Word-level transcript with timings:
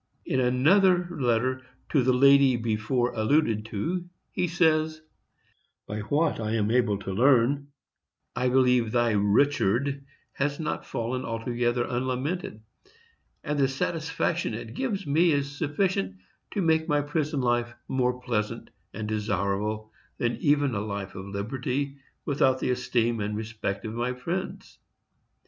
In 0.25 0.39
another 0.39 1.07
letter 1.11 1.61
to 1.91 2.01
the 2.01 2.11
lady 2.11 2.55
before 2.57 3.11
alluded 3.13 3.65
to 3.65 4.09
he 4.31 4.47
says: 4.47 4.99
By 5.85 5.99
what 5.99 6.39
I 6.39 6.53
am 6.55 6.71
able 6.71 6.97
to 6.97 7.11
learn, 7.13 7.67
I 8.35 8.49
believe 8.49 8.91
thy 8.91 9.11
"Richard" 9.11 10.03
has 10.33 10.59
not 10.59 10.87
fallen 10.87 11.23
altogether 11.23 11.85
unlamented; 11.87 12.63
and 13.43 13.59
the 13.59 13.67
satisfaction 13.67 14.55
it 14.55 14.73
gives 14.73 15.05
me 15.05 15.33
is 15.33 15.55
sufficient 15.59 16.15
to 16.55 16.63
make 16.63 16.89
my 16.89 17.01
prison 17.03 17.39
life 17.39 17.71
more 17.87 18.19
pleasant 18.23 18.71
and 18.95 19.07
desirable 19.07 19.91
than 20.17 20.37
even 20.37 20.73
a 20.73 20.81
life 20.81 21.13
of 21.13 21.27
liberty 21.27 21.97
without 22.25 22.59
the 22.59 22.71
esteem 22.71 23.19
and 23.19 23.37
respect 23.37 23.85
of 23.85 23.93
my 23.93 24.13
friends. 24.15 24.79